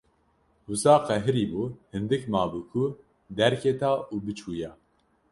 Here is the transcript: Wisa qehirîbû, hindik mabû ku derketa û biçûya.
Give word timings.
Wisa 0.67 0.93
qehirîbû, 1.07 1.63
hindik 1.93 2.23
mabû 2.33 2.61
ku 2.71 2.83
derketa 3.37 3.93
û 4.13 4.15
biçûya. 4.25 4.71